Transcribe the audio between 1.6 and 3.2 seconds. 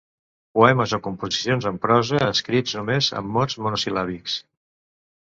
en prosa escrits només